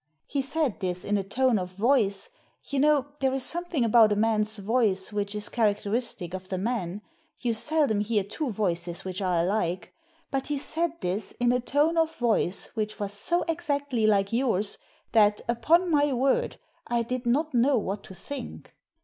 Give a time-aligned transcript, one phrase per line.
[0.25, 2.31] He said this in a tone of voice—
[2.67, 7.03] ^you know there is something about a man's voice which is characteristic of the man,
[7.37, 9.93] you seldom hear two voices which are alike—
[10.31, 14.79] but he said this in a tone of voice which was so exactly like yours
[15.11, 16.57] that, upon my word,
[16.87, 18.73] I did not know what to think.